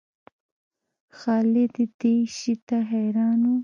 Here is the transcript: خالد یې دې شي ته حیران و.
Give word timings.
خالد 1.17 1.73
یې 1.81 1.85
دې 1.99 2.15
شي 2.37 2.53
ته 2.67 2.77
حیران 2.89 3.39
و. 3.49 3.53